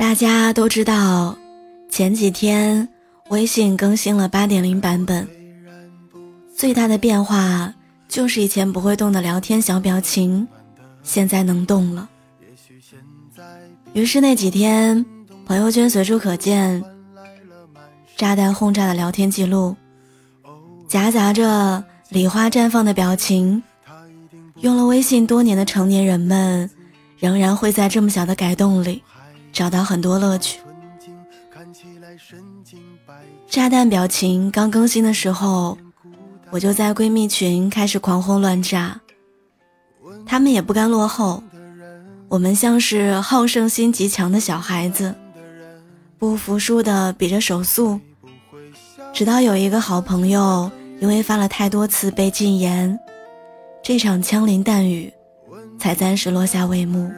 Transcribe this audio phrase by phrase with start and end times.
[0.00, 1.36] 大家都知道，
[1.90, 2.88] 前几天
[3.28, 5.28] 微信更新了八点零版本，
[6.56, 7.74] 最大的变化
[8.08, 10.48] 就是以前不会动的聊天小表情，
[11.02, 12.08] 现在能动了。
[13.92, 15.04] 于是那几天，
[15.44, 16.82] 朋友圈随处可见
[18.16, 19.76] 炸弹轰炸的聊天记录，
[20.88, 21.84] 夹杂着。
[22.08, 23.62] 礼花绽放的表情，
[24.62, 26.68] 用了微信多年的成年人们，
[27.18, 29.00] 仍然会在这么小的改动里
[29.52, 30.60] 找到很多乐趣。
[33.48, 35.76] 炸弹表情刚更新的时候，
[36.50, 39.00] 我就在闺蜜群开始狂轰乱炸，
[40.26, 41.42] 他们也不甘落后，
[42.28, 45.14] 我们像是好胜心极强的小孩子，
[46.18, 48.00] 不服输的比着手速，
[49.12, 50.70] 直到有一个好朋友。
[51.00, 53.00] 因为发了太多次被禁言，
[53.82, 55.10] 这场枪林弹雨
[55.78, 57.10] 才暂时落下帷幕。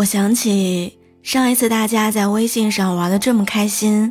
[0.00, 4.10] 我想起上一次大家在微信上玩的这么开心，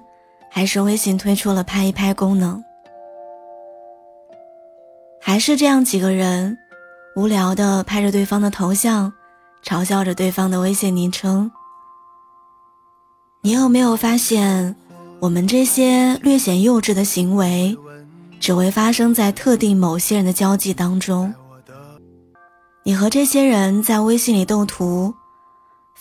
[0.51, 2.63] 还是微信推出了拍一拍功能，
[5.19, 6.55] 还是这样几个人。
[7.15, 9.11] 无聊的拍着对方的头像，
[9.65, 11.49] 嘲笑着对方的微信昵称。
[13.41, 14.75] 你有没有发现，
[15.19, 17.75] 我们这些略显幼稚的行为，
[18.39, 21.33] 只会发生在特定某些人的交际当中？
[22.83, 25.11] 你和这些人在微信里斗图，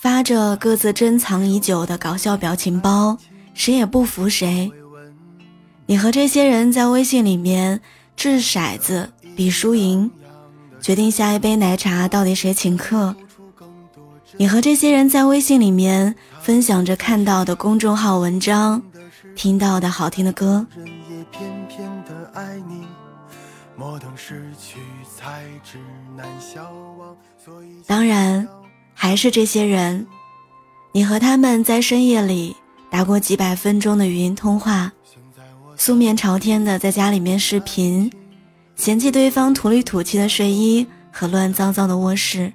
[0.00, 3.18] 发着各自珍藏已久的搞笑表情包，
[3.52, 4.70] 谁也不服谁。
[5.86, 7.80] 你和这些人在微信里面
[8.14, 10.08] 掷骰子比输赢。
[10.80, 13.16] 决定下一杯奶茶到底谁请客？
[14.36, 18.80] 你和这些人在微信里面分享着看到的公众号文章，
[19.34, 20.64] 听到的好听的歌。
[27.84, 28.46] 当然，
[29.00, 30.04] 还是这些人，
[30.90, 32.56] 你和他们在深夜里
[32.90, 34.90] 打过几百分钟的语音通话，
[35.76, 38.10] 素面朝天的在家里面视频。
[38.74, 42.52] 嫌弃对方土里土气的睡衣和乱糟糟的卧室。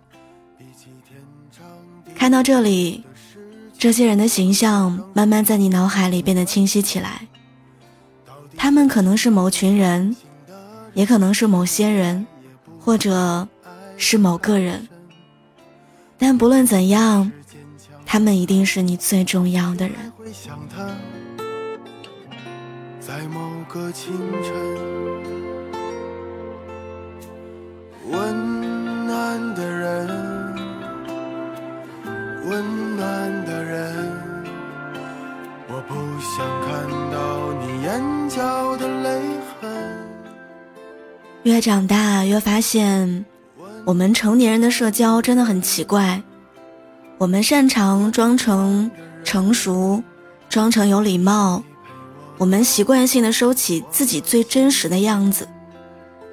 [2.13, 3.05] 看到这里，
[3.77, 7.25] 这些人的形象慢慢在你脑海里变得清晰起来。
[8.57, 10.13] 他们可能是某群人，
[10.93, 12.27] 也可能是某些人，
[12.81, 13.47] 或者
[13.95, 14.85] 是某个人。
[16.25, 17.29] 但不论怎样，
[18.05, 19.97] 他们一定是你最重要的人。
[22.97, 24.53] 在某个清晨。
[28.09, 30.07] 温暖的人，
[32.45, 34.09] 温暖的人，
[35.67, 39.21] 我不想看到你眼角的泪
[39.59, 39.69] 痕。
[41.43, 43.25] 越长大越发现，
[43.85, 46.21] 我们成年人的社交真的很奇怪。
[47.17, 48.89] 我们擅长装成
[49.23, 50.01] 成熟，
[50.49, 51.61] 装成有礼貌，
[52.37, 55.47] 我们习惯性的收起自己最真实的样子。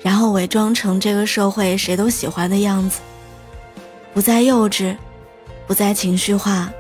[0.01, 3.01] 然后伪装成这个社会谁都喜欢的样子，
[4.15, 4.97] 不再幼稚，
[5.67, 6.71] 不再情绪化，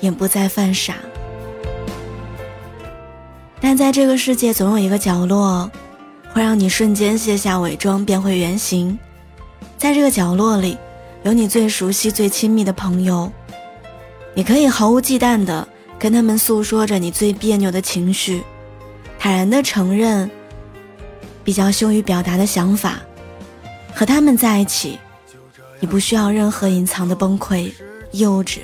[0.00, 0.94] 也不再犯傻。
[3.60, 5.70] 但在这个世界，总有一个角落，
[6.32, 8.98] 会让你瞬间卸下伪装，变回原形。
[9.80, 10.76] 在这个角落里，
[11.22, 13.32] 有你最熟悉、最亲密的朋友，
[14.34, 15.66] 你可以毫无忌惮的
[15.98, 18.42] 跟他们诉说着你最别扭的情绪，
[19.18, 20.30] 坦然的承认。
[21.42, 23.00] 比较羞于表达的想法，
[23.94, 24.98] 和他们在一起，
[25.80, 27.72] 你不需要任何隐藏的崩溃、
[28.12, 28.58] 幼稚，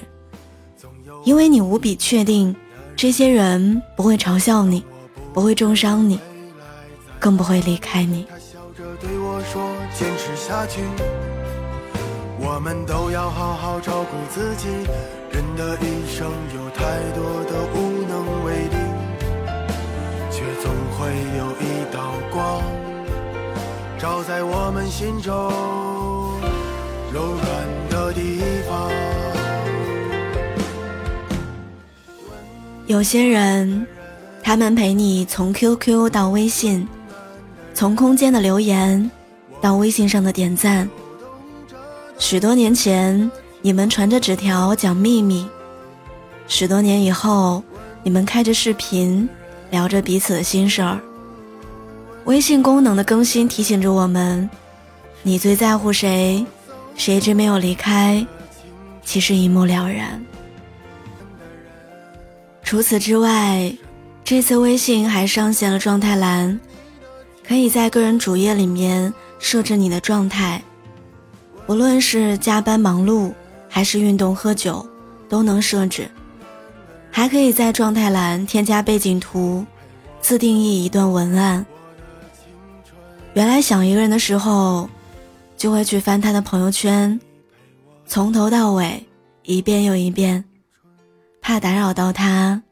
[1.24, 2.54] 因为你无比确定，
[2.94, 4.84] 这些人不会嘲笑你，
[5.32, 6.20] 不会重伤你，
[7.18, 8.26] 更不会离开你。
[9.98, 10.82] 坚持下去
[12.38, 14.68] 我们都要好好照顾自己，
[15.32, 18.76] 人的一生有太多的无能为力。
[20.30, 21.08] 却总会
[21.38, 22.62] 有一道光
[23.98, 25.32] 照在我们心中
[27.10, 27.44] 柔软
[27.88, 28.38] 的地
[28.68, 28.90] 方。
[32.86, 33.86] 有些人，
[34.42, 36.86] 他们陪你从 QQ 到微信，
[37.72, 39.10] 从空间的留言
[39.60, 40.88] 到微信上的点赞。
[42.18, 43.30] 许多年前，
[43.62, 45.46] 你们传着纸条讲秘密；
[46.48, 47.62] 许多年以后，
[48.02, 49.28] 你们开着视频
[49.70, 51.00] 聊着彼此的心事儿。
[52.24, 54.48] 微信功能的更新提醒着我们：
[55.22, 56.44] 你最在乎谁，
[56.96, 58.26] 谁一直没有离开，
[59.04, 60.24] 其实一目了然。
[62.62, 63.72] 除此之外。
[64.28, 66.58] 这次微信还上线了状态栏，
[67.46, 70.62] 可以在个人主页里面设置你的状态，
[71.66, 73.32] 无论是加班忙碌
[73.68, 74.86] 还是运动喝酒，
[75.28, 76.10] 都能设置。
[77.10, 79.64] 还可以在状态栏添加背景图，
[80.20, 81.64] 自定义一段文案。
[83.34, 84.88] 原来想一个人的时候，
[85.56, 87.18] 就会去翻他的朋友圈，
[88.06, 89.06] 从头到尾
[89.44, 90.44] 一遍又一遍，
[91.40, 92.62] 怕打扰到他。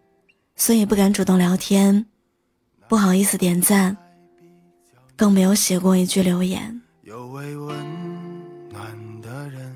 [0.56, 2.06] 所以不敢主动聊天，
[2.86, 3.96] 不好意思点赞，
[5.24, 6.82] 更没有写过一句留言。
[7.00, 7.74] 有位温
[8.70, 9.74] 暖的人，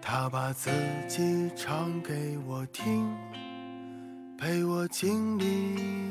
[0.00, 0.70] 他把自
[1.08, 3.04] 己唱给我听，
[4.38, 6.09] 陪我经历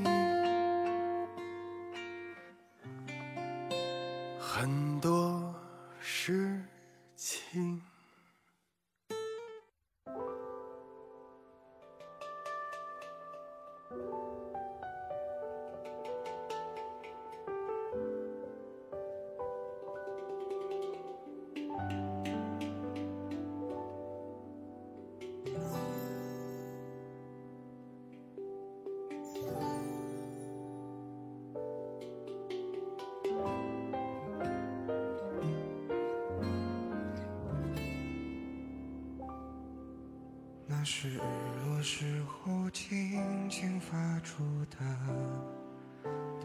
[40.80, 41.20] 那是日
[41.66, 44.42] 落时候轻轻发出
[44.72, 44.78] 的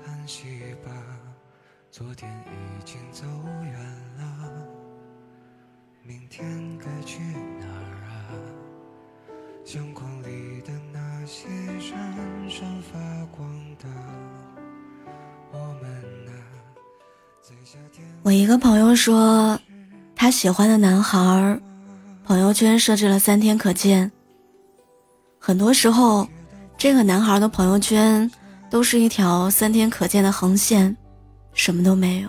[0.04, 0.90] 叹息吧，
[1.88, 3.24] 昨天已经走
[3.62, 3.78] 远
[4.18, 4.66] 了，
[6.02, 6.44] 明天
[6.78, 7.20] 该去
[7.60, 8.10] 哪儿啊？
[9.64, 11.46] 相框里的那些
[11.78, 11.96] 闪
[12.50, 13.48] 闪发光
[13.78, 13.88] 的
[15.52, 15.88] 我们
[16.26, 16.34] 啊，
[17.40, 18.04] 在夏天。
[18.24, 19.56] 我一个朋友说，
[20.16, 21.60] 他喜欢的男孩
[22.24, 24.10] 朋友圈设置了三天可见。
[25.46, 26.26] 很多时候，
[26.78, 28.30] 这个男孩的朋友圈
[28.70, 30.96] 都是一条三天可见的横线，
[31.52, 32.28] 什么都没有。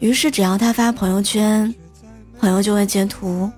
[0.00, 1.72] 于是，只要他发朋友圈，
[2.40, 3.48] 朋友就会截图，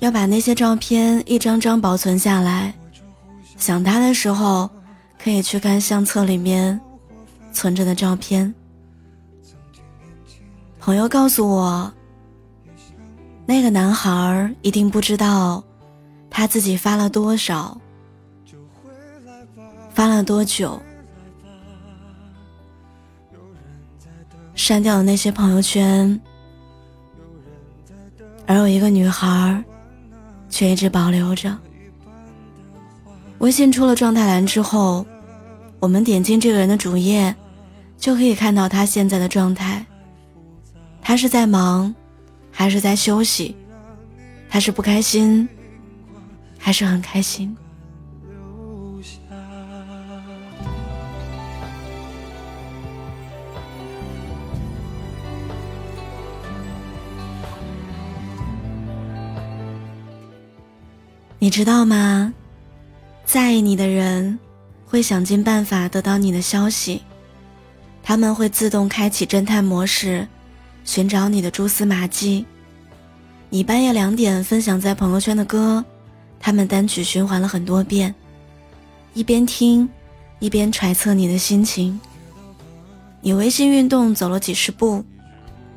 [0.00, 2.74] 要把那些照片一张张保存下来。
[3.56, 4.68] 想他的时候，
[5.22, 6.80] 可以去看相册里面
[7.52, 8.52] 存着的照片。
[10.80, 11.92] 朋友告诉我，
[13.46, 15.62] 那个男孩一定不知道。
[16.30, 17.78] 他自己发了多少？
[19.92, 20.80] 发了多久？
[24.54, 26.20] 删掉的那些朋友圈，
[28.46, 29.62] 而有一个女孩，
[30.48, 31.56] 却一直保留着。
[33.38, 35.06] 微信出了状态栏之后，
[35.80, 37.34] 我们点进这个人的主页，
[37.98, 39.84] 就可以看到他现在的状态。
[41.00, 41.94] 他是在忙，
[42.52, 43.56] 还是在休息？
[44.50, 45.48] 他是不开心？
[46.60, 47.56] 还是很开心。
[61.42, 62.32] 你知道吗？
[63.24, 64.38] 在意你的人
[64.84, 67.02] 会想尽办法得到你的消息，
[68.02, 70.28] 他们会自动开启侦探模式，
[70.84, 72.44] 寻找你的蛛丝马迹。
[73.48, 75.82] 你半夜两点分享在朋友圈的歌。
[76.40, 78.12] 他们单曲循环了很多遍，
[79.12, 79.86] 一边听，
[80.38, 82.00] 一边揣测你的心情。
[83.20, 85.04] 你微信运动走了几十步，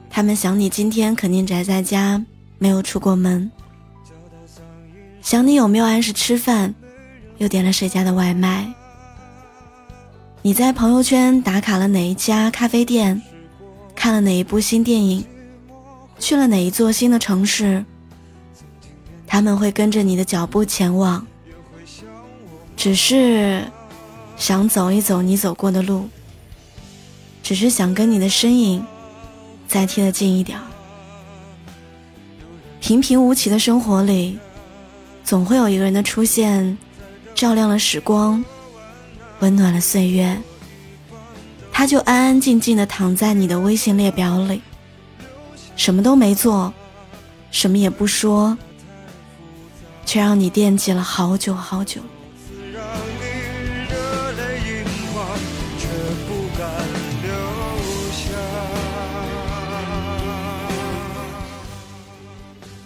[0.10, 2.24] 他们想你今天肯定宅在家，
[2.58, 3.52] 没有出过门。
[5.22, 6.74] 想你有没有按时吃饭，
[7.40, 8.74] 又点了谁家的外卖？
[10.42, 13.22] 你在朋友圈打卡了哪一家咖啡店，
[13.94, 15.26] 看了哪一部新电影，
[16.20, 17.84] 去了哪一座新的城市？
[19.34, 21.26] 他们会跟着你的脚步前往，
[22.78, 23.66] 只是
[24.38, 26.08] 想走一走你走过的路，
[27.42, 28.86] 只是想跟你的身影
[29.68, 30.64] 再贴得近一点儿。
[32.80, 34.38] 平平无奇的生活里，
[35.26, 36.78] 总会有一个人的出现，
[37.34, 38.46] 照亮了时光，
[39.40, 40.40] 温暖了岁月。
[41.72, 44.62] 他就安安静静的躺在你的微信列表里，
[45.76, 46.72] 什么都没做，
[47.50, 48.56] 什么也不说。
[50.06, 52.02] 却让你惦记了好久好久。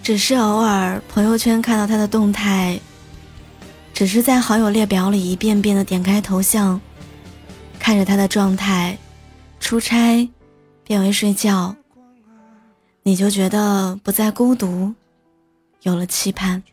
[0.01, 2.79] 只是偶尔朋友圈看到他的动态，
[3.93, 6.79] 只是在好友列表里一遍遍的点开头像。
[7.77, 8.97] 看着他的状态，
[9.59, 10.29] 出差
[10.83, 11.75] 变为睡觉，
[13.03, 14.93] 你就觉得不再孤独，
[15.81, 16.63] 有了期盼。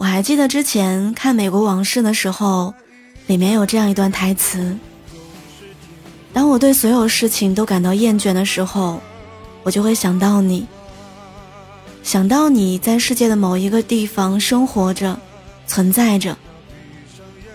[0.00, 2.72] 我还记得之前看《美国往事》的时候，
[3.26, 4.74] 里面有这样一段台词：
[6.32, 8.98] 当我对所有事情都感到厌倦的时候，
[9.62, 10.66] 我就会想到你，
[12.02, 15.20] 想到你在世界的某一个地方生活着、
[15.66, 16.34] 存在着，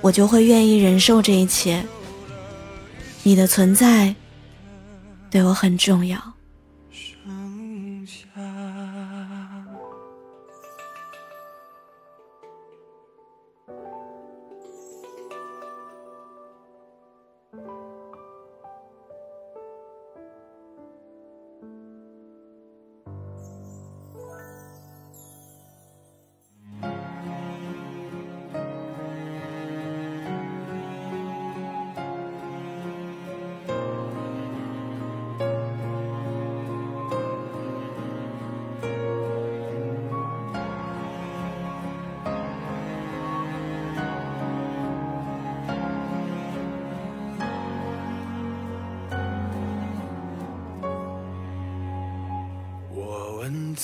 [0.01, 1.83] 我就会愿意忍受这一切。
[3.23, 4.13] 你的存在
[5.31, 6.34] 对我很重要。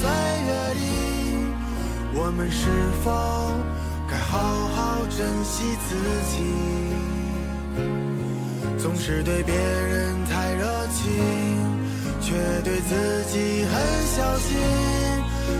[0.00, 0.80] 岁月里，
[2.14, 2.70] 我们是
[3.04, 3.12] 否
[4.08, 4.32] 该好
[4.68, 5.94] 好珍惜自
[6.30, 6.40] 己？
[8.78, 11.04] 总是对别人太热情，
[12.22, 12.32] 却
[12.64, 13.72] 对自己很
[14.06, 14.56] 小心。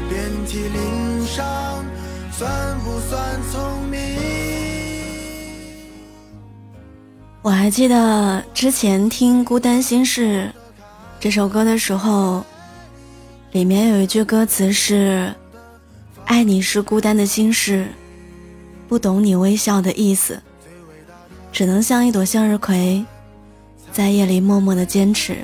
[0.09, 1.85] 遍体鳞伤，
[2.33, 4.01] 算不算聪明？
[7.43, 10.51] 我还记得之前听《孤单心事》
[11.21, 12.43] 这首歌的时候。
[13.53, 15.35] 里面有一句歌词是
[16.25, 17.89] ：“爱你是孤单的心事，
[18.89, 20.41] 不懂你微笑的意思，
[21.51, 23.05] 只能像一朵向日葵，
[23.91, 25.39] 在夜里默默的坚持。”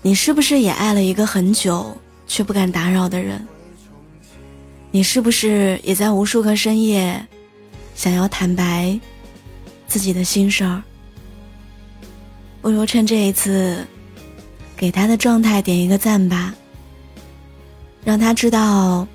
[0.00, 3.44] 你是不是也爱了一个很久却不敢打扰的人？
[4.92, 7.26] 你是不是也在无数个深夜，
[7.96, 8.98] 想要坦白
[9.88, 10.82] 自己的心事儿？
[12.60, 13.84] 不如趁这一次。
[14.82, 16.52] 给他的状态点一个赞吧，
[18.04, 19.06] 让他知道，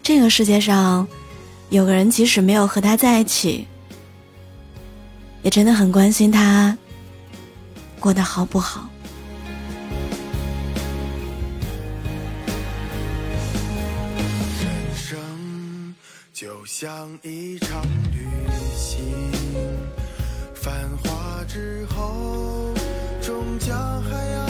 [0.00, 1.08] 这个世界上
[1.70, 3.66] 有个人即使没有和他在一起，
[5.42, 6.78] 也真的很关心他
[7.98, 8.88] 过得好不好。
[14.60, 15.18] 人生
[16.32, 18.24] 就像一场旅
[18.76, 19.02] 行，
[20.54, 20.72] 繁
[21.02, 22.72] 华之后，
[23.20, 24.49] 终将还要。